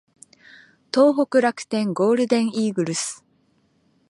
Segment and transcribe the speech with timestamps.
[0.91, 3.23] 東北楽天ゴールデンイーグルス